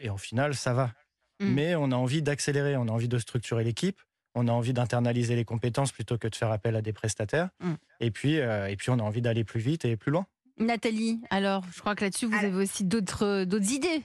et 0.00 0.10
au 0.10 0.16
final, 0.18 0.54
ça 0.54 0.72
va. 0.74 0.92
Mm. 1.40 1.46
Mais 1.54 1.74
on 1.76 1.92
a 1.92 1.94
envie 1.96 2.20
d'accélérer, 2.20 2.76
on 2.76 2.88
a 2.88 2.90
envie 2.90 3.08
de 3.08 3.18
structurer 3.18 3.62
l'équipe. 3.64 4.00
On 4.34 4.46
a 4.48 4.52
envie 4.52 4.72
d'internaliser 4.72 5.34
les 5.34 5.44
compétences 5.44 5.92
plutôt 5.92 6.18
que 6.18 6.28
de 6.28 6.36
faire 6.36 6.50
appel 6.50 6.76
à 6.76 6.82
des 6.82 6.92
prestataires. 6.92 7.50
Mm. 7.60 7.72
Et, 8.00 8.10
puis, 8.10 8.38
euh, 8.38 8.68
et 8.68 8.76
puis, 8.76 8.90
on 8.90 8.98
a 8.98 9.02
envie 9.02 9.22
d'aller 9.22 9.44
plus 9.44 9.60
vite 9.60 9.84
et 9.84 9.96
plus 9.96 10.12
loin. 10.12 10.26
Nathalie, 10.58 11.20
alors, 11.30 11.64
je 11.74 11.80
crois 11.80 11.94
que 11.94 12.04
là-dessus, 12.04 12.26
vous 12.26 12.34
Alors- 12.34 12.52
avez 12.54 12.62
aussi 12.64 12.84
d'autres 12.84 13.44
d'autres 13.44 13.72
idées. 13.72 14.02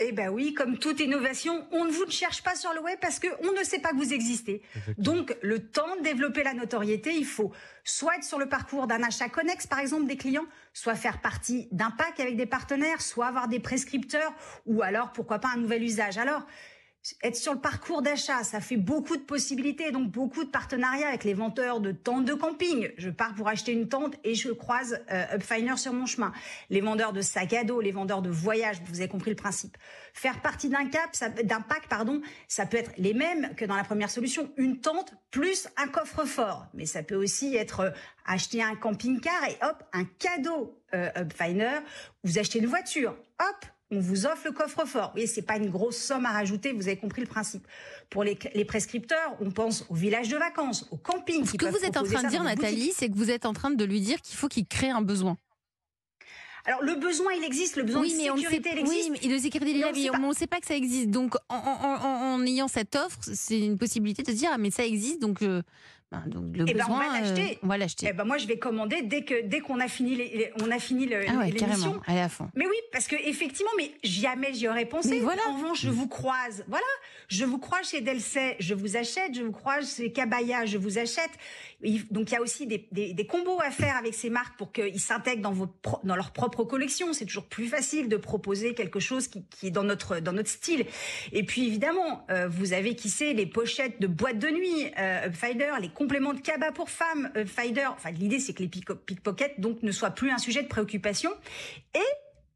Eh 0.00 0.10
ben 0.10 0.28
oui, 0.28 0.54
comme 0.54 0.78
toute 0.78 0.98
innovation, 0.98 1.68
on 1.70 1.84
ne 1.84 1.90
vous 1.92 2.10
cherche 2.10 2.42
pas 2.42 2.56
sur 2.56 2.72
le 2.72 2.80
web 2.82 2.98
parce 3.00 3.20
qu'on 3.20 3.52
ne 3.52 3.62
sait 3.62 3.78
pas 3.78 3.90
que 3.90 3.96
vous 3.96 4.12
existez. 4.12 4.60
Donc, 4.98 5.36
le 5.40 5.60
temps 5.68 5.94
de 5.98 6.02
développer 6.02 6.42
la 6.42 6.52
notoriété, 6.52 7.14
il 7.14 7.24
faut 7.24 7.52
soit 7.84 8.16
être 8.16 8.24
sur 8.24 8.40
le 8.40 8.48
parcours 8.48 8.88
d'un 8.88 9.04
achat 9.04 9.28
connexe, 9.28 9.68
par 9.68 9.78
exemple, 9.78 10.06
des 10.06 10.16
clients, 10.16 10.46
soit 10.72 10.96
faire 10.96 11.20
partie 11.20 11.68
d'un 11.70 11.92
pack 11.92 12.18
avec 12.18 12.36
des 12.36 12.46
partenaires, 12.46 13.00
soit 13.00 13.26
avoir 13.26 13.46
des 13.46 13.60
prescripteurs, 13.60 14.32
ou 14.66 14.82
alors, 14.82 15.12
pourquoi 15.12 15.38
pas, 15.38 15.50
un 15.54 15.58
nouvel 15.58 15.84
usage. 15.84 16.18
Alors, 16.18 16.44
être 17.22 17.36
sur 17.36 17.52
le 17.52 17.60
parcours 17.60 18.02
d'achat, 18.02 18.42
ça 18.44 18.60
fait 18.60 18.76
beaucoup 18.76 19.16
de 19.16 19.22
possibilités, 19.22 19.90
donc 19.90 20.10
beaucoup 20.10 20.44
de 20.44 20.48
partenariats 20.48 21.08
avec 21.08 21.24
les 21.24 21.34
vendeurs 21.34 21.80
de 21.80 21.92
tentes 21.92 22.24
de 22.24 22.34
camping. 22.34 22.90
Je 22.96 23.10
pars 23.10 23.34
pour 23.34 23.48
acheter 23.48 23.72
une 23.72 23.88
tente 23.88 24.14
et 24.24 24.34
je 24.34 24.50
croise 24.50 25.00
euh, 25.10 25.36
Upfinder 25.36 25.76
sur 25.76 25.92
mon 25.92 26.06
chemin. 26.06 26.32
Les 26.70 26.80
vendeurs 26.80 27.12
de 27.12 27.20
sacs 27.20 27.52
à 27.52 27.64
dos, 27.64 27.80
les 27.80 27.90
vendeurs 27.90 28.22
de 28.22 28.30
voyages, 28.30 28.80
vous 28.86 29.00
avez 29.00 29.08
compris 29.08 29.30
le 29.30 29.36
principe. 29.36 29.76
Faire 30.12 30.40
partie 30.40 30.68
d'un 30.68 30.86
cap, 30.86 31.10
d'un 31.42 31.60
pack, 31.60 31.88
pardon, 31.88 32.22
ça 32.48 32.64
peut 32.64 32.78
être 32.78 32.92
les 32.96 33.14
mêmes 33.14 33.54
que 33.56 33.64
dans 33.64 33.76
la 33.76 33.84
première 33.84 34.10
solution, 34.10 34.50
une 34.56 34.80
tente 34.80 35.14
plus 35.30 35.68
un 35.76 35.88
coffre-fort. 35.88 36.66
Mais 36.72 36.86
ça 36.86 37.02
peut 37.02 37.16
aussi 37.16 37.54
être 37.56 37.80
euh, 37.80 37.90
acheter 38.24 38.62
un 38.62 38.76
camping-car 38.76 39.44
et 39.44 39.56
hop, 39.62 39.82
un 39.92 40.04
cadeau 40.04 40.80
euh, 40.94 41.10
Upfinder. 41.16 41.80
Vous 42.22 42.38
achetez 42.38 42.60
une 42.60 42.66
voiture, 42.66 43.16
hop, 43.40 43.66
on 43.94 44.00
vous 44.00 44.26
offre 44.26 44.42
le 44.46 44.52
coffre-fort. 44.52 45.12
Oui, 45.14 45.26
c'est 45.26 45.42
pas 45.42 45.56
une 45.56 45.70
grosse 45.70 45.96
somme 45.96 46.26
à 46.26 46.32
rajouter, 46.32 46.72
vous 46.72 46.88
avez 46.88 46.96
compris 46.96 47.20
le 47.20 47.26
principe. 47.26 47.66
Pour 48.10 48.24
les, 48.24 48.36
prescripteurs, 48.64 49.36
on 49.40 49.50
pense 49.50 49.86
au 49.88 49.94
village 49.94 50.28
de 50.28 50.36
vacances, 50.36 50.86
au 50.90 50.96
camping. 50.96 51.44
Ce 51.46 51.56
que 51.56 51.66
vous 51.66 51.84
êtes 51.84 51.96
en 51.96 52.02
train 52.02 52.22
de 52.22 52.28
dire, 52.28 52.42
Nathalie, 52.42 52.92
c'est 52.94 53.08
que 53.08 53.16
vous 53.16 53.30
êtes 53.30 53.46
en 53.46 53.52
train 53.52 53.70
de 53.70 53.84
lui 53.84 54.00
dire 54.00 54.20
qu'il 54.20 54.36
faut 54.36 54.48
qu'il 54.48 54.66
crée 54.66 54.90
un 54.90 55.02
besoin. 55.02 55.36
Alors 56.66 56.82
le 56.82 56.94
besoin, 56.94 57.32
il 57.34 57.44
existe, 57.44 57.76
le 57.76 57.82
besoin 57.82 58.02
de 58.02 58.08
sécurité, 58.08 58.70
il 58.72 58.78
existe. 58.78 59.10
Oui, 59.10 59.18
mais 59.22 59.28
le 59.28 59.38
sécurité, 59.38 59.84
mais 60.02 60.10
on 60.10 60.28
ne 60.30 60.34
sait 60.34 60.46
pas 60.46 60.60
que 60.60 60.66
ça 60.66 60.74
existe. 60.74 61.10
Donc 61.10 61.36
en, 61.50 62.42
ayant 62.46 62.68
cette 62.68 62.96
offre, 62.96 63.18
c'est 63.20 63.60
une 63.60 63.76
possibilité 63.76 64.22
de 64.22 64.30
se 64.30 64.36
dire, 64.36 64.50
ah, 64.52 64.58
mais 64.58 64.70
ça 64.70 64.86
existe, 64.86 65.20
donc 65.20 65.42
euh, 65.42 65.62
ben, 66.10 66.22
donc 66.26 66.56
le 66.56 66.64
eh 66.68 66.74
ben, 66.74 66.84
on 66.88 66.96
va 66.96 67.20
l'acheter. 67.20 67.52
Euh, 67.52 67.58
on 67.62 67.66
va 67.66 67.78
l'acheter. 67.78 68.06
Eh 68.08 68.12
ben, 68.12 68.24
moi, 68.24 68.38
je 68.38 68.46
vais 68.46 68.58
commander 68.58 69.02
dès 69.02 69.22
que 69.22 69.42
dès 69.42 69.60
qu'on 69.60 69.80
a 69.80 69.88
fini 69.88 70.14
les, 70.14 70.52
on 70.62 70.70
a 70.70 70.78
fini 70.78 71.06
le, 71.06 71.20
ah 71.28 71.46
l'émission. 71.46 72.00
Allez 72.06 72.20
à 72.20 72.28
fond. 72.28 72.50
Mais 72.54 72.66
oui, 72.66 72.76
parce 72.92 73.06
que 73.06 73.16
effectivement, 73.16 73.70
mais 73.76 73.92
jamais 74.02 74.52
j'y 74.54 74.68
aurais 74.68 74.84
pensé. 74.84 75.20
voilà. 75.20 75.42
En 75.48 75.56
revanche, 75.56 75.80
je 75.82 75.90
vous 75.90 76.08
croise. 76.08 76.64
Voilà, 76.68 76.84
je 77.28 77.44
vous 77.44 77.58
croise 77.58 77.88
chez 77.88 78.00
Delcey, 78.00 78.56
je 78.60 78.74
vous 78.74 78.96
achète. 78.96 79.34
Je 79.34 79.42
vous 79.42 79.52
croise 79.52 79.96
chez 79.96 80.12
Cabaya, 80.12 80.66
je 80.66 80.78
vous 80.78 80.98
achète. 80.98 81.30
Donc 82.10 82.30
il 82.30 82.34
y 82.34 82.36
a 82.36 82.40
aussi 82.40 82.66
des, 82.66 82.86
des, 82.92 83.12
des 83.12 83.26
combos 83.26 83.60
à 83.60 83.70
faire 83.70 83.96
avec 83.96 84.14
ces 84.14 84.30
marques 84.30 84.56
pour 84.56 84.72
qu'ils 84.72 85.00
s'intègrent 85.00 85.42
dans 85.42 85.52
vos 85.52 85.68
dans 86.04 86.16
leur 86.16 86.32
propre 86.32 86.64
collection. 86.64 87.12
C'est 87.12 87.26
toujours 87.26 87.46
plus 87.46 87.66
facile 87.66 88.08
de 88.08 88.16
proposer 88.16 88.74
quelque 88.74 89.00
chose 89.00 89.28
qui, 89.28 89.44
qui, 89.46 89.68
est 89.68 89.70
dans 89.70 89.84
notre 89.84 90.20
dans 90.20 90.32
notre 90.32 90.48
style. 90.48 90.86
Et 91.32 91.44
puis 91.44 91.66
évidemment, 91.66 92.24
euh, 92.30 92.48
vous 92.48 92.72
avez 92.72 92.94
qui 92.94 93.10
sait 93.10 93.32
les 93.32 93.46
pochettes 93.46 94.00
de 94.00 94.06
boîtes 94.06 94.38
de 94.38 94.48
nuit, 94.48 94.90
euh, 94.98 95.30
Finder, 95.32 95.72
les 95.80 95.88
compléments 95.94 96.34
de 96.34 96.40
cabas 96.40 96.72
pour 96.72 96.90
femmes, 96.90 97.30
euh, 97.36 97.46
Fider. 97.46 97.86
Enfin, 97.86 98.10
l'idée, 98.10 98.38
c'est 98.38 98.52
que 98.52 98.62
les 98.62 98.68
pickpockets 98.68 99.58
donc 99.58 99.82
ne 99.82 99.92
soient 99.92 100.10
plus 100.10 100.30
un 100.30 100.38
sujet 100.38 100.62
de 100.62 100.68
préoccupation. 100.68 101.30
Et 101.94 101.98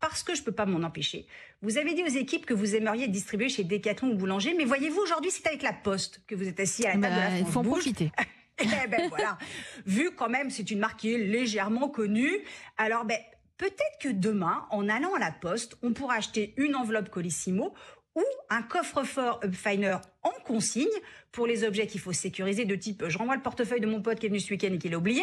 parce 0.00 0.22
que 0.22 0.34
je 0.34 0.42
peux 0.42 0.52
pas 0.52 0.66
m'en 0.66 0.86
empêcher. 0.86 1.26
Vous 1.62 1.78
avez 1.78 1.94
dit 1.94 2.02
aux 2.04 2.18
équipes 2.18 2.46
que 2.46 2.54
vous 2.54 2.76
aimeriez 2.76 3.08
distribuer 3.08 3.48
chez 3.48 3.64
Decathlon 3.64 4.10
ou 4.10 4.14
Boulanger, 4.14 4.54
mais 4.56 4.64
voyez-vous 4.64 5.00
aujourd'hui 5.00 5.30
c'est 5.30 5.46
avec 5.46 5.62
la 5.62 5.72
Poste 5.72 6.22
que 6.26 6.34
vous 6.34 6.46
êtes 6.46 6.60
assis 6.60 6.86
à 6.86 6.94
la 6.94 7.00
table 7.00 7.14
de 7.14 7.20
la 7.20 7.24
bah, 7.24 7.30
France. 7.30 7.40
Il 7.40 7.52
faut 7.52 7.60
en 7.60 7.64
profiter. 7.64 8.12
eh 8.60 8.86
ben 8.88 9.08
voilà. 9.08 9.38
Vu 9.86 10.10
quand 10.12 10.28
même 10.28 10.50
c'est 10.50 10.70
une 10.70 10.78
marque 10.78 11.00
qui 11.00 11.14
est 11.14 11.18
légèrement 11.18 11.88
connue, 11.88 12.44
alors 12.76 13.04
ben 13.04 13.18
peut-être 13.56 13.98
que 14.00 14.08
demain, 14.08 14.66
en 14.70 14.88
allant 14.88 15.14
à 15.14 15.18
la 15.18 15.32
Poste, 15.32 15.76
on 15.82 15.92
pourra 15.92 16.14
acheter 16.14 16.54
une 16.56 16.76
enveloppe 16.76 17.10
Colissimo 17.10 17.74
ou 18.18 18.24
un 18.50 18.62
coffre-fort 18.62 19.40
Upfinder 19.44 19.96
en 20.22 20.32
consigne 20.44 20.86
pour 21.30 21.46
les 21.46 21.64
objets 21.64 21.86
qu'il 21.86 22.00
faut 22.00 22.12
sécuriser 22.12 22.64
de 22.64 22.74
type 22.74 23.04
je 23.08 23.16
renvoie 23.16 23.36
le 23.36 23.42
portefeuille 23.42 23.80
de 23.80 23.86
mon 23.86 24.02
pote 24.02 24.18
qui 24.18 24.26
est 24.26 24.28
venu 24.28 24.40
ce 24.40 24.50
week-end 24.50 24.72
et 24.72 24.78
qui 24.78 24.88
l'a 24.88 24.98
oublié. 24.98 25.22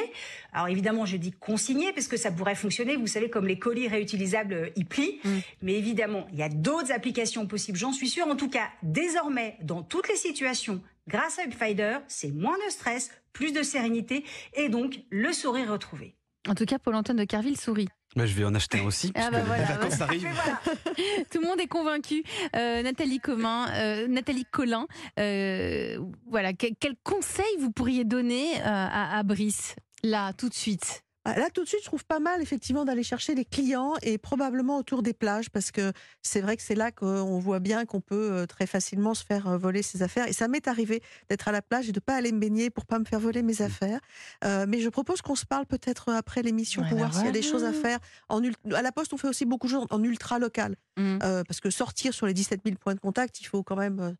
Alors 0.53 0.67
évidemment, 0.67 1.05
je 1.05 1.17
dis 1.17 1.31
consigné 1.31 1.91
parce 1.93 2.07
que 2.07 2.17
ça 2.17 2.31
pourrait 2.31 2.55
fonctionner, 2.55 2.95
vous 2.95 3.07
savez, 3.07 3.29
comme 3.29 3.47
les 3.47 3.59
colis 3.59 3.87
réutilisables 3.87 4.71
e-pli. 4.77 5.19
Mm. 5.23 5.29
Mais 5.61 5.73
évidemment, 5.73 6.27
il 6.31 6.39
y 6.39 6.43
a 6.43 6.49
d'autres 6.49 6.91
applications 6.91 7.45
possibles, 7.47 7.77
j'en 7.77 7.91
suis 7.91 8.09
sûre. 8.09 8.27
En 8.27 8.35
tout 8.35 8.49
cas, 8.49 8.69
désormais, 8.83 9.57
dans 9.61 9.83
toutes 9.83 10.07
les 10.07 10.15
situations, 10.15 10.81
grâce 11.07 11.39
à 11.39 11.43
Upfinder, 11.43 11.97
c'est 12.07 12.31
moins 12.31 12.57
de 12.65 12.71
stress, 12.71 13.11
plus 13.33 13.51
de 13.51 13.63
sérénité 13.63 14.23
et 14.53 14.69
donc 14.69 14.99
le 15.09 15.33
sourire 15.33 15.71
retrouvé. 15.71 16.15
En 16.47 16.55
tout 16.55 16.65
cas, 16.65 16.79
Paul-Antoine 16.79 17.17
de 17.17 17.25
Carville 17.25 17.59
sourit. 17.59 17.89
Bah, 18.15 18.25
je 18.25 18.34
vais 18.34 18.45
en 18.45 18.55
acheter 18.55 18.79
un 18.79 18.86
aussi, 18.86 19.12
ah 19.15 19.29
bah 19.29 19.39
les 19.57 19.65
vacances 19.65 20.00
arrivent. 20.00 20.25
Tout 21.31 21.41
le 21.41 21.48
monde 21.48 21.60
est 21.60 21.67
convaincu. 21.67 22.24
Euh, 22.55 22.81
Nathalie 22.81 23.19
Comin, 23.19 23.67
euh, 23.74 24.07
Nathalie 24.07 24.45
Collin, 24.45 24.88
euh, 25.19 26.00
voilà, 26.29 26.53
quel, 26.53 26.95
conseil 27.03 27.45
vous 27.60 27.72
pourriez 27.72 28.05
donner 28.05 28.62
à, 28.63 29.17
à 29.17 29.24
Brice, 29.24 29.75
là, 30.01 30.31
tout 30.31 30.48
de 30.48 30.53
suite? 30.53 31.04
Là, 31.25 31.50
tout 31.53 31.63
de 31.63 31.67
suite, 31.67 31.82
je 31.82 31.88
trouve 31.88 32.05
pas 32.05 32.20
mal, 32.20 32.41
effectivement, 32.41 32.86
d'aller 32.86 33.03
chercher 33.03 33.36
les 33.36 33.46
clients 33.46 33.94
et 34.01 34.17
probablement 34.17 34.77
autour 34.77 35.01
des 35.01 35.13
plages, 35.13 35.50
parce 35.50 35.72
que 35.72 35.91
c'est 36.22 36.41
vrai 36.41 36.55
que 36.55 36.63
c'est 36.63 36.75
là 36.75 36.91
qu'on 36.91 37.39
voit 37.39 37.60
bien 37.60 37.86
qu'on 37.86 38.01
peut 38.01 38.32
euh, 38.32 38.46
très 38.46 38.67
facilement 38.67 39.13
se 39.13 39.25
faire 39.25 39.48
euh, 39.48 39.58
voler 39.58 39.82
ses 39.82 40.03
affaires. 40.03 40.27
Et 40.27 40.34
ça 40.34 40.48
m'est 40.48 40.67
arrivé 40.67 41.01
d'être 41.29 41.48
à 41.48 41.51
la 41.51 41.62
plage 41.62 41.89
et 41.89 41.91
de 41.91 42.00
pas 42.00 42.15
aller 42.15 42.32
me 42.32 42.39
baigner 42.39 42.70
pour 42.70 42.86
pas 42.86 43.00
me 43.00 43.05
faire 43.05 43.20
voler 43.20 43.41
mes 43.41 43.55
mmh. 43.60 43.63
affaires. 43.63 44.00
Euh, 44.44 44.65
mais 44.67 44.79
je 44.79 44.89
propose 44.89 45.22
qu'on 45.22 45.36
se 45.36 45.46
parle 45.46 45.65
peut-être 45.65 46.10
après 46.12 46.41
l'émission 46.41 46.84
pour 46.88 46.98
voir 46.98 47.13
s'il 47.13 47.25
y 47.25 47.29
a 47.29 47.32
des 47.32 47.41
choses 47.41 47.63
à 47.63 47.74
faire. 47.74 48.00
En, 48.29 48.41
à 48.74 48.82
la 48.82 48.91
Poste, 48.91 49.13
on 49.13 49.17
fait 49.17 49.27
aussi 49.27 49.46
beaucoup 49.46 49.67
de 49.67 49.72
choses 49.72 49.88
en 49.89 50.03
ultra 50.03 50.39
local. 50.39 50.75
Mmh. 50.98 51.17
parce 51.20 51.60
que 51.60 51.70
sortir 51.70 52.13
sur 52.13 52.25
les 52.25 52.34
17 52.34 52.62
000 52.63 52.77
points 52.77 52.96
de 52.96 53.01
contact, 53.01 53.41
il 53.41 53.46
faut 53.46 53.63
quand 53.63 53.75
même 53.75 54.15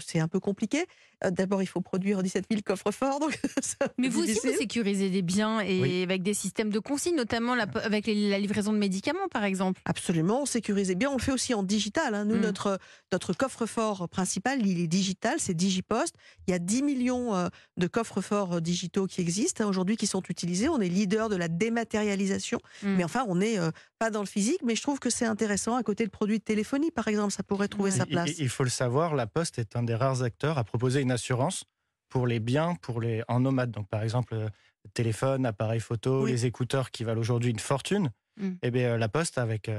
c'est 0.00 0.20
un 0.20 0.28
peu 0.28 0.40
compliqué. 0.40 0.86
Euh, 1.24 1.30
d'abord, 1.30 1.62
il 1.62 1.66
faut 1.66 1.80
produire 1.80 2.22
17 2.22 2.46
000 2.50 2.62
coffres 2.64 2.90
forts. 2.90 3.20
Donc 3.20 3.40
Mais 3.98 4.08
vous 4.08 4.22
aussi, 4.22 4.34
vous 4.34 4.56
sécurisez 4.58 5.10
des 5.10 5.22
biens 5.22 5.60
et 5.60 6.02
avec 6.02 6.22
des 6.22 6.34
systèmes 6.34 6.70
de 6.70 6.78
consigne, 6.78 7.16
notamment 7.16 7.52
avec 7.52 8.06
la 8.06 8.38
livraison 8.38 8.72
de 8.72 8.78
médicaments, 8.78 9.28
par 9.30 9.44
exemple. 9.44 9.80
Absolument, 9.84 10.42
on 10.42 10.46
sécurise 10.46 10.88
des 10.88 10.94
biens. 10.94 11.10
On 11.10 11.16
le 11.16 11.22
fait 11.22 11.32
aussi 11.32 11.54
en 11.54 11.62
digital. 11.62 12.14
Hein. 12.14 12.24
Nous, 12.24 12.36
mm. 12.36 12.40
notre, 12.40 12.78
notre 13.12 13.32
coffre-fort 13.32 14.08
principal, 14.08 14.66
il 14.66 14.80
est 14.80 14.86
digital, 14.86 15.36
c'est 15.38 15.54
Digipost. 15.54 16.14
Il 16.46 16.50
y 16.50 16.54
a 16.54 16.58
10 16.58 16.82
millions 16.82 17.34
euh, 17.34 17.48
de 17.76 17.86
coffres 17.86 18.20
forts 18.20 18.54
euh, 18.54 18.60
digitaux 18.60 19.06
qui 19.06 19.20
existent 19.20 19.64
hein, 19.64 19.68
aujourd'hui, 19.68 19.96
qui 19.96 20.06
sont 20.06 20.22
utilisés. 20.28 20.68
On 20.68 20.80
est 20.80 20.88
leader 20.88 21.28
de 21.28 21.36
la 21.36 21.48
dématérialisation. 21.48 22.58
Mm. 22.82 22.96
Mais 22.96 23.04
enfin, 23.04 23.24
on 23.28 23.36
n'est 23.36 23.58
pas 23.98 24.10
dans 24.10 24.20
le 24.20 24.26
physique. 24.26 24.60
Mais 24.64 24.76
je 24.76 24.82
trouve 24.82 24.98
que 24.98 25.10
c'est 25.10 25.24
intéressant. 25.24 25.76
À 25.76 25.82
côté 25.82 26.04
de 26.04 26.10
produits 26.10 26.38
de 26.38 26.44
téléphonie, 26.44 26.90
par 26.90 27.08
exemple, 27.08 27.32
ça 27.32 27.42
pourrait 27.42 27.68
trouver 27.68 27.90
sa 27.90 28.06
place. 28.06 28.30
Il 28.38 28.48
faut 28.48 28.64
le 28.64 28.70
savoir, 28.70 29.14
la 29.14 29.26
Poste 29.26 29.58
est 29.58 29.76
un 29.76 29.82
des 29.86 29.94
rares 29.94 30.22
acteurs 30.22 30.58
à 30.58 30.64
proposer 30.64 31.00
une 31.00 31.12
assurance 31.12 31.64
pour 32.08 32.26
les 32.26 32.40
biens 32.40 32.74
pour 32.76 33.00
les, 33.00 33.22
en 33.28 33.40
nomade. 33.40 33.70
Donc, 33.70 33.88
par 33.88 34.02
exemple, 34.02 34.34
euh, 34.34 34.48
téléphone, 34.94 35.46
appareil 35.46 35.80
photo, 35.80 36.26
les 36.26 36.46
écouteurs 36.46 36.90
qui 36.90 37.04
valent 37.04 37.20
aujourd'hui 37.20 37.50
une 37.50 37.58
fortune. 37.58 38.10
Mm. 38.36 38.46
Et 38.46 38.56
eh 38.62 38.70
bien, 38.70 38.94
euh, 38.94 38.98
la 38.98 39.08
Poste, 39.08 39.38
avec 39.38 39.70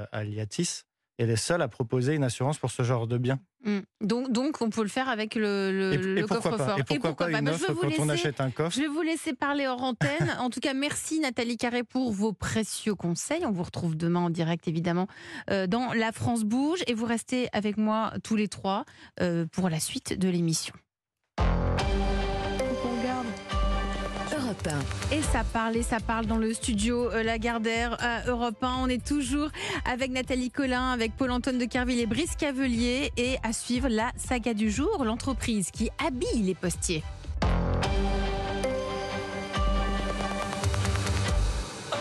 euh, 1.20 1.24
Aliatis, 1.24 1.24
est 1.24 1.26
les 1.26 1.36
seuls 1.36 1.62
à 1.62 1.68
proposer 1.68 2.16
une 2.16 2.24
assurance 2.24 2.58
pour 2.58 2.72
ce 2.72 2.84
genre 2.84 3.08
de 3.08 3.18
biens. 3.18 3.40
Mm. 3.64 3.80
Donc, 4.02 4.32
donc, 4.32 4.62
on 4.62 4.70
peut 4.70 4.84
le 4.84 4.88
faire 4.88 5.10
avec 5.10 5.36
le, 5.36 5.72
le, 5.72 6.28
coffre-fort. 6.28 6.80
Et 6.80 6.84
pourquoi, 6.84 7.16
pas, 7.16 7.40
une 7.40 7.50
offre 7.50 7.74
quand 7.74 7.90
on 8.00 8.10
achète 8.10 8.42
un 8.42 8.52
coffre 8.52 8.76
Je 8.76 8.82
vais 8.82 8.88
vous 8.88 9.02
laisser 9.02 9.34
parler 9.34 9.68
hors 9.68 9.84
antenne. 9.84 10.36
en 10.40 10.50
tout 10.50 10.60
cas, 10.60 10.74
merci 10.74 11.20
Nathalie 11.20 11.58
Carré 11.58 11.84
pour 11.84 12.12
vos 12.12 12.34
précieux 12.34 12.96
conseils. 12.96 13.46
On 13.46 13.52
vous 13.52 13.64
retrouve 13.64 13.96
demain 13.96 14.22
en 14.22 14.30
direct, 14.30 14.68
évidemment, 14.68 15.08
dans 15.50 15.94
La 15.94 16.12
France 16.12 16.44
Bouge. 16.44 16.80
Et 16.88 16.94
vous 16.94 17.06
restez 17.06 17.50
avec 17.54 17.78
moi 17.78 18.14
tous 18.24 18.36
les 18.36 18.48
trois 18.48 18.86
pour 19.52 19.70
la 19.70 19.80
suite 19.80 20.18
de 20.18 20.30
l'émission. 20.30 20.74
Et 25.12 25.22
ça 25.22 25.44
parle 25.44 25.76
et 25.76 25.84
ça 25.84 26.00
parle 26.00 26.26
dans 26.26 26.38
le 26.38 26.54
studio 26.54 27.10
euh, 27.12 27.24
Lagardère 27.24 27.98
Europe 28.28 28.64
1. 28.64 28.76
On 28.82 28.88
est 28.88 29.06
toujours 29.06 29.50
avec 29.86 30.12
Nathalie 30.12 30.52
Collin, 30.52 30.92
avec 30.92 31.16
Paul-Antoine 31.16 31.58
de 31.58 31.66
Carville 31.66 32.00
et 32.00 32.06
Brice 32.06 32.36
Cavelier 32.36 33.12
et 33.18 33.38
à 33.44 33.54
suivre 33.54 33.88
la 33.90 34.12
saga 34.18 34.54
du 34.54 34.72
jour, 34.72 35.04
l'entreprise 35.06 35.72
qui 35.72 35.90
habille 36.06 36.44
les 36.44 36.56
postiers. 36.56 37.04